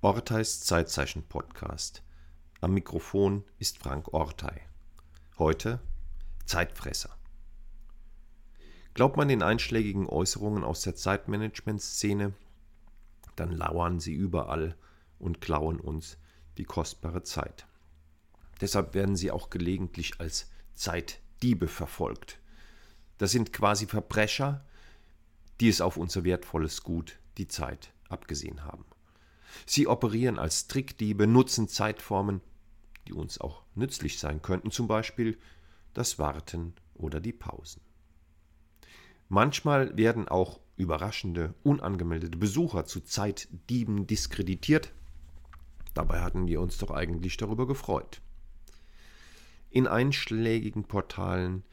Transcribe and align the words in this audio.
Orteis 0.00 0.60
Zeitzeichen 0.60 1.24
Podcast. 1.24 2.04
Am 2.60 2.72
Mikrofon 2.72 3.42
ist 3.58 3.78
Frank 3.78 4.14
Ortei. 4.14 4.60
Heute 5.38 5.80
Zeitfresser. 6.46 7.16
Glaubt 8.94 9.16
man 9.16 9.26
den 9.26 9.42
einschlägigen 9.42 10.06
Äußerungen 10.06 10.62
aus 10.62 10.82
der 10.82 10.94
Zeitmanagement-Szene, 10.94 12.32
dann 13.34 13.50
lauern 13.50 13.98
sie 13.98 14.14
überall 14.14 14.76
und 15.18 15.40
klauen 15.40 15.80
uns 15.80 16.16
die 16.58 16.64
kostbare 16.64 17.24
Zeit. 17.24 17.66
Deshalb 18.60 18.94
werden 18.94 19.16
sie 19.16 19.32
auch 19.32 19.50
gelegentlich 19.50 20.20
als 20.20 20.48
Zeitdiebe 20.74 21.66
verfolgt. 21.66 22.38
Das 23.18 23.32
sind 23.32 23.52
quasi 23.52 23.86
Verbrecher, 23.86 24.64
die 25.58 25.68
es 25.68 25.80
auf 25.80 25.96
unser 25.96 26.22
wertvolles 26.22 26.84
Gut, 26.84 27.18
die 27.36 27.48
Zeit, 27.48 27.92
abgesehen 28.08 28.64
haben. 28.64 28.84
Sie 29.66 29.86
operieren 29.86 30.38
als 30.38 30.66
Trickdiebe, 30.66 31.26
nutzen 31.26 31.68
Zeitformen, 31.68 32.40
die 33.06 33.12
uns 33.12 33.40
auch 33.40 33.62
nützlich 33.74 34.18
sein 34.18 34.42
könnten, 34.42 34.70
zum 34.70 34.86
Beispiel 34.88 35.38
das 35.94 36.18
Warten 36.18 36.74
oder 36.94 37.20
die 37.20 37.32
Pausen. 37.32 37.80
Manchmal 39.28 39.96
werden 39.96 40.28
auch 40.28 40.60
überraschende, 40.76 41.54
unangemeldete 41.62 42.38
Besucher 42.38 42.84
zu 42.84 43.00
Zeitdieben 43.00 44.06
diskreditiert. 44.06 44.92
Dabei 45.94 46.20
hatten 46.20 46.46
wir 46.46 46.60
uns 46.60 46.78
doch 46.78 46.90
eigentlich 46.90 47.36
darüber 47.36 47.66
gefreut. 47.66 48.20
In 49.70 49.86
einschlägigen 49.86 50.84
Portalen 50.84 51.64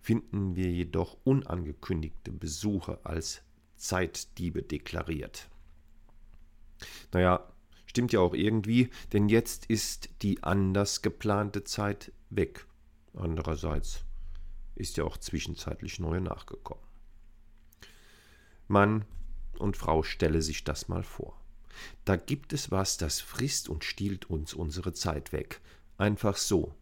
finden 0.00 0.56
wir 0.56 0.70
jedoch 0.70 1.16
unangekündigte 1.24 2.32
Besucher 2.32 2.98
als 3.04 3.42
Zeitdiebe 3.76 4.62
deklariert. 4.62 5.48
Naja, 7.12 7.46
stimmt 7.86 8.12
ja 8.12 8.20
auch 8.20 8.34
irgendwie, 8.34 8.90
denn 9.12 9.28
jetzt 9.28 9.66
ist 9.66 10.10
die 10.22 10.42
anders 10.42 11.02
geplante 11.02 11.64
Zeit 11.64 12.12
weg. 12.30 12.66
Andererseits 13.14 14.04
ist 14.74 14.96
ja 14.96 15.04
auch 15.04 15.16
zwischenzeitlich 15.16 16.00
neue 16.00 16.20
nachgekommen. 16.20 16.82
Mann 18.66 19.04
und 19.58 19.76
Frau 19.76 20.02
stelle 20.02 20.42
sich 20.42 20.64
das 20.64 20.88
mal 20.88 21.04
vor. 21.04 21.40
Da 22.04 22.16
gibt 22.16 22.52
es 22.52 22.70
was, 22.70 22.96
das 22.96 23.20
frisst 23.20 23.68
und 23.68 23.84
stiehlt 23.84 24.30
uns 24.30 24.54
unsere 24.54 24.92
Zeit 24.92 25.32
weg. 25.32 25.60
Einfach 25.96 26.36
so. 26.36 26.74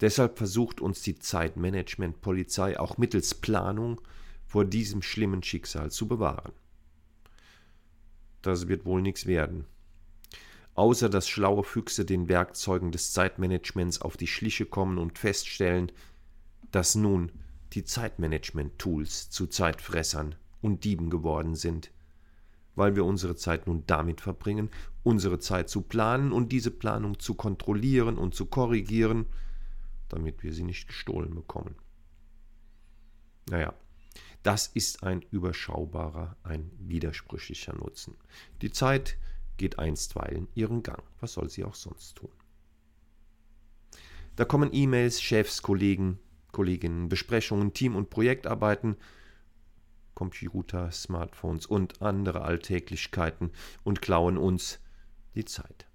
Deshalb 0.00 0.38
versucht 0.38 0.80
uns 0.80 1.02
die 1.02 1.18
Zeitmanagement-Polizei 1.18 2.80
auch 2.80 2.98
mittels 2.98 3.34
Planung 3.34 4.00
vor 4.46 4.64
diesem 4.64 5.02
schlimmen 5.02 5.42
Schicksal 5.42 5.90
zu 5.92 6.08
bewahren 6.08 6.52
das 8.42 8.68
wird 8.68 8.84
wohl 8.84 9.02
nichts 9.02 9.26
werden. 9.26 9.66
Außer 10.74 11.08
dass 11.08 11.28
schlaue 11.28 11.64
Füchse 11.64 12.04
den 12.04 12.28
Werkzeugen 12.28 12.92
des 12.92 13.12
Zeitmanagements 13.12 14.00
auf 14.00 14.16
die 14.16 14.26
Schliche 14.26 14.66
kommen 14.66 14.98
und 14.98 15.18
feststellen, 15.18 15.92
dass 16.70 16.94
nun 16.94 17.32
die 17.72 17.84
Zeitmanagement-Tools 17.84 19.30
zu 19.30 19.46
Zeitfressern 19.46 20.34
und 20.60 20.84
Dieben 20.84 21.10
geworden 21.10 21.54
sind, 21.54 21.90
weil 22.74 22.96
wir 22.96 23.04
unsere 23.04 23.36
Zeit 23.36 23.66
nun 23.66 23.84
damit 23.86 24.20
verbringen, 24.20 24.70
unsere 25.02 25.38
Zeit 25.38 25.68
zu 25.68 25.82
planen 25.82 26.32
und 26.32 26.52
diese 26.52 26.70
Planung 26.70 27.18
zu 27.18 27.34
kontrollieren 27.34 28.18
und 28.18 28.34
zu 28.34 28.46
korrigieren, 28.46 29.26
damit 30.08 30.42
wir 30.42 30.52
sie 30.52 30.64
nicht 30.64 30.88
gestohlen 30.88 31.34
bekommen. 31.34 31.76
Naja, 33.48 33.74
das 34.42 34.66
ist 34.68 35.02
ein 35.02 35.22
überschaubarer, 35.30 36.36
ein 36.42 36.70
widersprüchlicher 36.78 37.74
Nutzen. 37.74 38.16
Die 38.62 38.70
Zeit 38.70 39.18
geht 39.56 39.78
einstweilen 39.78 40.48
ihren 40.54 40.82
Gang. 40.82 41.02
Was 41.20 41.34
soll 41.34 41.50
sie 41.50 41.64
auch 41.64 41.74
sonst 41.74 42.16
tun? 42.16 42.32
Da 44.36 44.46
kommen 44.46 44.70
E-Mails, 44.72 45.20
Chefs, 45.20 45.60
Kollegen, 45.60 46.18
Kolleginnen, 46.52 47.08
Besprechungen, 47.08 47.74
Team- 47.74 47.96
und 47.96 48.08
Projektarbeiten, 48.08 48.96
Computer, 50.14 50.90
Smartphones 50.90 51.66
und 51.66 52.00
andere 52.00 52.42
Alltäglichkeiten 52.42 53.52
und 53.84 54.00
klauen 54.00 54.38
uns 54.38 54.80
die 55.34 55.44
Zeit. 55.44 55.86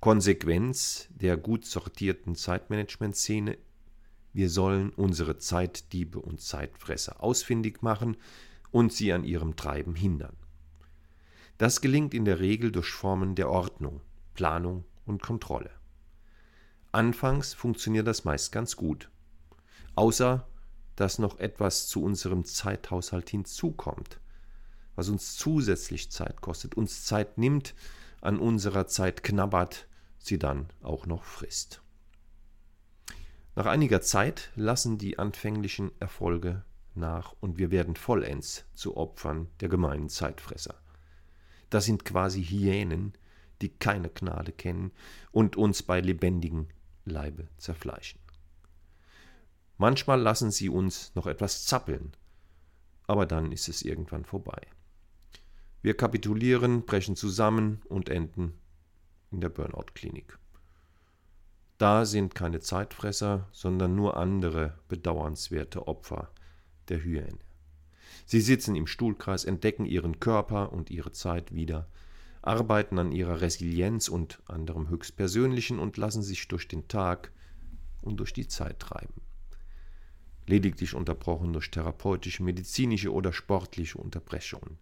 Konsequenz 0.00 1.08
der 1.10 1.36
gut 1.36 1.64
sortierten 1.64 2.34
Zeitmanagement-Szene 2.34 3.58
wir 4.36 4.50
sollen 4.50 4.90
unsere 4.90 5.38
Zeitdiebe 5.38 6.20
und 6.20 6.42
Zeitfresser 6.42 7.22
ausfindig 7.22 7.82
machen 7.82 8.18
und 8.70 8.92
sie 8.92 9.14
an 9.14 9.24
ihrem 9.24 9.56
Treiben 9.56 9.94
hindern. 9.94 10.36
Das 11.56 11.80
gelingt 11.80 12.12
in 12.12 12.26
der 12.26 12.38
Regel 12.38 12.70
durch 12.70 12.90
Formen 12.90 13.34
der 13.34 13.48
Ordnung, 13.48 14.02
Planung 14.34 14.84
und 15.06 15.22
Kontrolle. 15.22 15.70
Anfangs 16.92 17.54
funktioniert 17.54 18.06
das 18.06 18.24
meist 18.24 18.52
ganz 18.52 18.76
gut, 18.76 19.08
außer 19.94 20.46
dass 20.96 21.18
noch 21.18 21.38
etwas 21.38 21.88
zu 21.88 22.02
unserem 22.02 22.44
Zeithaushalt 22.44 23.30
hinzukommt, 23.30 24.20
was 24.96 25.08
uns 25.08 25.36
zusätzlich 25.36 26.10
Zeit 26.10 26.42
kostet, 26.42 26.74
uns 26.74 27.06
Zeit 27.06 27.38
nimmt, 27.38 27.74
an 28.20 28.38
unserer 28.38 28.86
Zeit 28.86 29.22
knabbert, 29.22 29.88
sie 30.18 30.38
dann 30.38 30.68
auch 30.82 31.06
noch 31.06 31.24
frisst. 31.24 31.80
Nach 33.56 33.64
einiger 33.64 34.02
Zeit 34.02 34.50
lassen 34.54 34.98
die 34.98 35.18
anfänglichen 35.18 35.90
Erfolge 35.98 36.62
nach 36.94 37.34
und 37.40 37.56
wir 37.56 37.70
werden 37.70 37.96
vollends 37.96 38.66
zu 38.74 38.98
Opfern 38.98 39.48
der 39.60 39.70
gemeinen 39.70 40.10
Zeitfresser. 40.10 40.74
Das 41.70 41.86
sind 41.86 42.04
quasi 42.04 42.44
Hyänen, 42.44 43.14
die 43.62 43.70
keine 43.70 44.10
Gnade 44.10 44.52
kennen 44.52 44.92
und 45.32 45.56
uns 45.56 45.82
bei 45.82 46.02
lebendigem 46.02 46.68
Leibe 47.06 47.48
zerfleischen. 47.56 48.20
Manchmal 49.78 50.20
lassen 50.20 50.50
sie 50.50 50.68
uns 50.68 51.14
noch 51.14 51.26
etwas 51.26 51.64
zappeln, 51.64 52.12
aber 53.06 53.24
dann 53.24 53.52
ist 53.52 53.70
es 53.70 53.80
irgendwann 53.80 54.26
vorbei. 54.26 54.60
Wir 55.80 55.96
kapitulieren, 55.96 56.84
brechen 56.84 57.16
zusammen 57.16 57.80
und 57.88 58.10
enden 58.10 58.52
in 59.30 59.40
der 59.40 59.48
Burnout-Klinik. 59.48 60.38
Da 61.78 62.06
sind 62.06 62.34
keine 62.34 62.60
Zeitfresser, 62.60 63.48
sondern 63.52 63.94
nur 63.94 64.16
andere 64.16 64.78
bedauernswerte 64.88 65.86
Opfer 65.86 66.30
der 66.88 67.02
Hyäne. 67.02 67.38
Sie 68.24 68.40
sitzen 68.40 68.74
im 68.76 68.86
Stuhlkreis, 68.86 69.44
entdecken 69.44 69.84
ihren 69.84 70.18
Körper 70.18 70.72
und 70.72 70.90
ihre 70.90 71.12
Zeit 71.12 71.54
wieder, 71.54 71.88
arbeiten 72.42 72.98
an 72.98 73.12
ihrer 73.12 73.40
Resilienz 73.40 74.08
und 74.08 74.40
anderem 74.46 74.88
Höchstpersönlichen 74.88 75.78
und 75.78 75.96
lassen 75.96 76.22
sich 76.22 76.48
durch 76.48 76.66
den 76.66 76.88
Tag 76.88 77.32
und 78.02 78.18
durch 78.18 78.32
die 78.32 78.48
Zeit 78.48 78.80
treiben. 78.80 79.20
Lediglich 80.46 80.94
unterbrochen 80.94 81.52
durch 81.52 81.70
therapeutische, 81.70 82.42
medizinische 82.42 83.12
oder 83.12 83.32
sportliche 83.32 83.98
Unterbrechungen, 83.98 84.78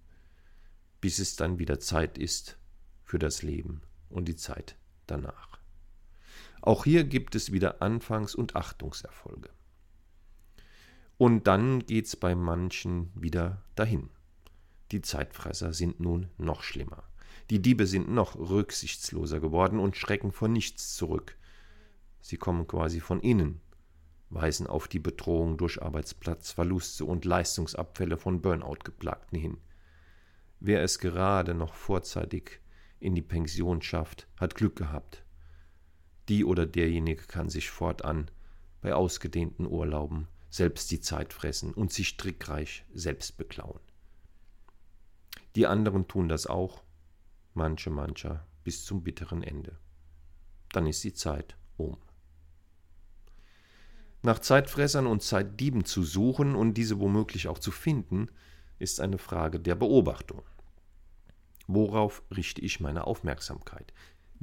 bis 1.00 1.18
es 1.18 1.36
dann 1.36 1.58
wieder 1.58 1.80
Zeit 1.80 2.18
ist 2.18 2.58
für 3.02 3.18
das 3.18 3.42
Leben 3.42 3.80
und 4.10 4.26
die 4.26 4.36
Zeit 4.36 4.76
danach. 5.06 5.53
Auch 6.64 6.84
hier 6.84 7.04
gibt 7.04 7.34
es 7.34 7.52
wieder 7.52 7.82
Anfangs- 7.82 8.34
und 8.34 8.56
Achtungserfolge. 8.56 9.50
Und 11.18 11.46
dann 11.46 11.80
geht's 11.80 12.16
bei 12.16 12.34
manchen 12.34 13.12
wieder 13.14 13.62
dahin. 13.74 14.08
Die 14.90 15.02
Zeitfresser 15.02 15.74
sind 15.74 16.00
nun 16.00 16.30
noch 16.38 16.62
schlimmer. 16.62 17.04
Die 17.50 17.60
Diebe 17.60 17.86
sind 17.86 18.08
noch 18.08 18.36
rücksichtsloser 18.36 19.40
geworden 19.40 19.78
und 19.78 19.98
schrecken 19.98 20.32
vor 20.32 20.48
nichts 20.48 20.94
zurück. 20.94 21.36
Sie 22.22 22.38
kommen 22.38 22.66
quasi 22.66 23.00
von 23.00 23.20
innen, 23.20 23.60
weisen 24.30 24.66
auf 24.66 24.88
die 24.88 25.00
Bedrohung 25.00 25.58
durch 25.58 25.82
Arbeitsplatzverluste 25.82 27.04
und 27.04 27.26
Leistungsabfälle 27.26 28.16
von 28.16 28.40
Burnout-Geplagten 28.40 29.38
hin. 29.38 29.58
Wer 30.60 30.82
es 30.82 30.98
gerade 30.98 31.52
noch 31.52 31.74
vorzeitig 31.74 32.62
in 33.00 33.14
die 33.14 33.20
Pension 33.20 33.82
schafft, 33.82 34.26
hat 34.40 34.54
Glück 34.54 34.76
gehabt. 34.76 35.23
Die 36.28 36.44
oder 36.44 36.66
derjenige 36.66 37.24
kann 37.24 37.50
sich 37.50 37.70
fortan 37.70 38.30
bei 38.80 38.94
ausgedehnten 38.94 39.66
Urlauben 39.66 40.28
selbst 40.50 40.90
die 40.90 41.00
Zeit 41.00 41.32
fressen 41.32 41.74
und 41.74 41.92
sich 41.92 42.16
trickreich 42.16 42.84
selbst 42.94 43.36
beklauen. 43.36 43.80
Die 45.56 45.66
anderen 45.66 46.06
tun 46.08 46.28
das 46.28 46.46
auch, 46.46 46.82
manche 47.54 47.90
mancher 47.90 48.46
bis 48.62 48.84
zum 48.84 49.02
bitteren 49.02 49.42
Ende. 49.42 49.76
Dann 50.72 50.86
ist 50.86 51.04
die 51.04 51.12
Zeit 51.12 51.56
um. 51.76 51.96
Nach 54.22 54.38
Zeitfressern 54.38 55.06
und 55.06 55.22
Zeitdieben 55.22 55.84
zu 55.84 56.02
suchen 56.02 56.54
und 56.54 56.74
diese 56.74 56.98
womöglich 56.98 57.46
auch 57.48 57.58
zu 57.58 57.70
finden, 57.70 58.28
ist 58.78 59.00
eine 59.00 59.18
Frage 59.18 59.60
der 59.60 59.74
Beobachtung. 59.74 60.42
Worauf 61.66 62.22
richte 62.34 62.60
ich 62.60 62.80
meine 62.80 63.06
Aufmerksamkeit? 63.06 63.92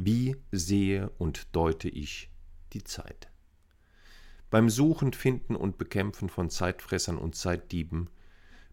Wie 0.04 0.36
sehe 0.52 1.12
und 1.20 1.56
deute 1.56 1.88
ich 1.88 2.32
die 2.74 2.84
Zeit? 2.84 3.30
Beim 4.50 4.68
Suchen, 4.68 5.14
Finden 5.14 5.56
und 5.56 5.78
Bekämpfen 5.78 6.28
von 6.28 6.50
Zeitfressern 6.50 7.20
und 7.20 7.36
Zeitdieben 7.36 8.10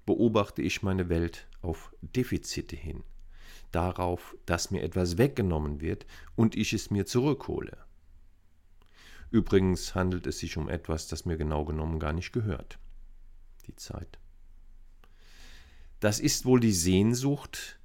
beobachte 0.07 0.63
ich 0.63 0.83
meine 0.83 1.11
Welt 1.11 1.47
auf 1.61 1.93
Defizite 2.01 2.77
hin. 2.77 3.05
darauf, 3.73 4.39
dass 4.47 4.71
mir 4.71 4.83
etwas 4.83 5.19
weggenommen 5.19 5.83
wird 5.83 6.07
und 6.35 6.57
ich 6.57 6.73
es 6.73 6.91
mir 6.91 7.05
zurückhole. 7.05 7.77
Übrigens 9.31 9.95
handelt 9.95 10.27
es 10.27 10.39
sich 10.39 10.57
um 10.57 10.71
etwas, 10.71 11.09
das 11.09 11.27
mir 11.27 11.37
genau 11.37 11.67
genommen 11.67 11.99
gar 11.99 12.15
nicht 12.15 12.33
gehört. 12.33 12.79
Die 13.67 13.77
Zeit. 13.77 14.19
Das 16.01 16.21
ist 16.21 16.47
wohl 16.47 16.61
die 16.61 16.73
Sehnsucht, 16.73 17.78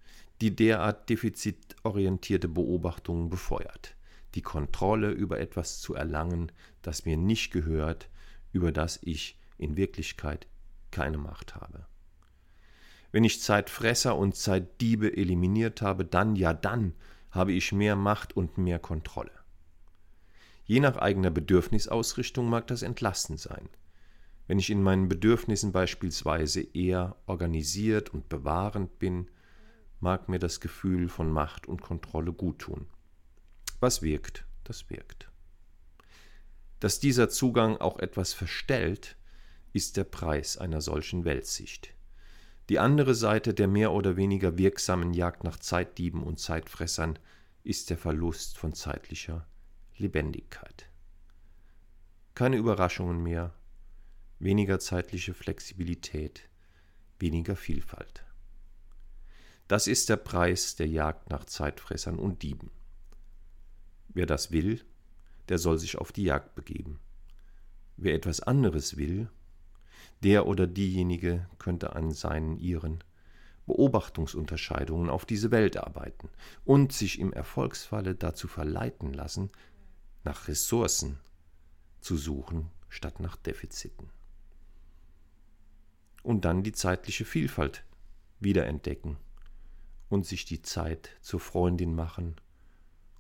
die 0.43 0.53
derart 0.53 1.09
defizitorientierte 1.09 2.49
Beobachtungen 2.49 3.29
befeuert, 3.29 3.95
die 4.35 4.41
Kontrolle 4.41 5.09
über 5.09 5.39
etwas 5.39 5.79
zu 5.79 5.95
erlangen, 5.95 6.51
das 6.81 7.05
mir 7.05 7.15
nicht 7.15 7.53
gehört, 7.53 8.09
über 8.51 8.73
das 8.73 8.99
ich 9.03 9.39
in 9.57 9.77
Wirklichkeit 9.77 10.47
keine 10.91 11.17
Macht 11.17 11.55
habe. 11.55 11.85
Wenn 13.13 13.23
ich 13.23 13.41
Zeitfresser 13.41 14.17
und 14.17 14.35
Zeitdiebe 14.35 15.15
eliminiert 15.15 15.81
habe, 15.81 16.03
dann, 16.03 16.35
ja 16.35 16.53
dann, 16.53 16.91
habe 17.31 17.53
ich 17.53 17.71
mehr 17.71 17.95
Macht 17.95 18.35
und 18.35 18.57
mehr 18.57 18.79
Kontrolle. 18.79 19.31
Je 20.65 20.81
nach 20.81 20.97
eigener 20.97 21.31
Bedürfnisausrichtung 21.31 22.49
mag 22.49 22.67
das 22.67 22.81
entlastend 22.81 23.39
sein. 23.39 23.69
Wenn 24.47 24.59
ich 24.59 24.69
in 24.69 24.83
meinen 24.83 25.07
Bedürfnissen 25.07 25.71
beispielsweise 25.71 26.59
eher 26.75 27.15
organisiert 27.27 28.13
und 28.13 28.27
bewahrend 28.27 28.99
bin, 28.99 29.29
mag 30.03 30.27
mir 30.27 30.37
das 30.37 30.59
Gefühl 30.59 31.07
von 31.07 31.31
Macht 31.31 31.65
und 31.65 31.81
Kontrolle 31.81 32.33
guttun. 32.33 32.87
Was 33.79 34.01
wirkt, 34.01 34.45
das 34.65 34.89
wirkt. 34.89 35.31
Dass 36.81 36.99
dieser 36.99 37.29
Zugang 37.29 37.77
auch 37.77 37.99
etwas 37.99 38.33
verstellt, 38.33 39.15
ist 39.71 39.95
der 39.95 40.03
Preis 40.03 40.57
einer 40.57 40.81
solchen 40.81 41.23
Weltsicht. 41.23 41.93
Die 42.67 42.79
andere 42.79 43.15
Seite 43.15 43.53
der 43.53 43.69
mehr 43.69 43.93
oder 43.93 44.17
weniger 44.17 44.57
wirksamen 44.57 45.13
Jagd 45.13 45.45
nach 45.45 45.57
Zeitdieben 45.57 46.21
und 46.21 46.37
Zeitfressern 46.37 47.17
ist 47.63 47.89
der 47.89 47.97
Verlust 47.97 48.57
von 48.57 48.73
zeitlicher 48.73 49.47
Lebendigkeit. 49.97 50.89
Keine 52.35 52.57
Überraschungen 52.57 53.23
mehr, 53.23 53.53
weniger 54.39 54.79
zeitliche 54.79 55.33
Flexibilität, 55.33 56.49
weniger 57.19 57.55
Vielfalt. 57.55 58.22
Das 59.73 59.87
ist 59.87 60.09
der 60.09 60.17
Preis 60.17 60.75
der 60.75 60.87
Jagd 60.87 61.31
nach 61.31 61.45
Zeitfressern 61.45 62.19
und 62.19 62.43
Dieben. 62.43 62.69
Wer 64.09 64.27
das 64.27 64.51
will, 64.51 64.85
der 65.49 65.57
soll 65.57 65.79
sich 65.79 65.97
auf 65.97 66.11
die 66.11 66.25
Jagd 66.25 66.53
begeben. 66.53 66.99
Wer 67.97 68.13
etwas 68.13 68.39
anderes 68.39 68.97
will, 68.97 69.31
der 70.21 70.45
oder 70.45 70.67
diejenige 70.67 71.47
könnte 71.57 71.95
an 71.95 72.11
seinen 72.11 72.59
ihren 72.59 73.03
Beobachtungsunterscheidungen 73.65 75.09
auf 75.09 75.25
diese 75.25 75.49
Welt 75.49 75.77
arbeiten 75.77 76.29
und 76.65 76.93
sich 76.93 77.19
im 77.19 77.33
Erfolgsfalle 77.33 78.13
dazu 78.13 78.47
verleiten 78.47 79.11
lassen, 79.11 79.49
nach 80.23 80.47
Ressourcen 80.47 81.17
zu 81.99 82.15
suchen 82.15 82.69
statt 82.89 83.19
nach 83.19 83.37
Defiziten. 83.37 84.11
Und 86.21 86.45
dann 86.45 86.61
die 86.61 86.73
zeitliche 86.73 87.25
Vielfalt 87.25 87.83
wiederentdecken 88.39 89.17
und 90.13 90.25
sich 90.25 90.45
die 90.45 90.61
Zeit 90.61 91.09
zur 91.21 91.39
Freundin 91.39 91.95
machen, 91.95 92.35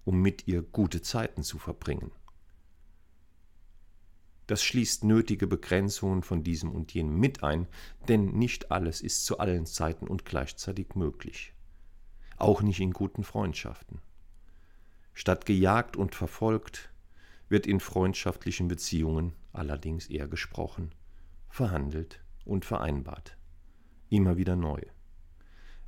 um 0.05 0.21
mit 0.21 0.47
ihr 0.47 0.61
gute 0.61 1.01
Zeiten 1.01 1.43
zu 1.43 1.57
verbringen. 1.57 2.11
Das 4.47 4.61
schließt 4.61 5.03
nötige 5.03 5.47
Begrenzungen 5.47 6.21
von 6.21 6.43
diesem 6.43 6.71
und 6.71 6.93
jenem 6.93 7.19
mit 7.19 7.43
ein, 7.43 7.67
denn 8.07 8.33
nicht 8.33 8.71
alles 8.71 9.01
ist 9.01 9.25
zu 9.25 9.39
allen 9.39 9.65
Zeiten 9.65 10.07
und 10.07 10.25
gleichzeitig 10.25 10.95
möglich. 10.95 11.53
Auch 12.37 12.61
nicht 12.61 12.79
in 12.81 12.91
guten 12.91 13.23
Freundschaften. 13.23 14.01
Statt 15.13 15.45
gejagt 15.45 15.95
und 15.95 16.13
verfolgt 16.13 16.89
wird 17.47 17.67
in 17.67 17.79
freundschaftlichen 17.79 18.67
Beziehungen 18.67 19.33
allerdings 19.53 20.07
eher 20.07 20.27
gesprochen, 20.27 20.93
verhandelt 21.49 22.23
und 22.45 22.65
vereinbart. 22.65 23.37
Immer 24.09 24.37
wieder 24.37 24.55
neu. 24.55 24.81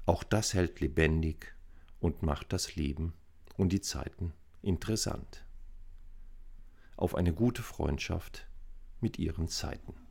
Auch 0.05 0.23
das 0.23 0.53
hält 0.53 0.79
lebendig 0.81 1.55
und 1.99 2.21
macht 2.21 2.53
das 2.53 2.75
Leben 2.75 3.13
und 3.57 3.69
die 3.69 3.81
Zeiten 3.81 4.33
interessant. 4.61 5.43
Auf 6.95 7.15
eine 7.15 7.33
gute 7.33 7.63
Freundschaft 7.63 8.47
mit 9.01 9.17
ihren 9.19 9.47
Zeiten. 9.47 10.04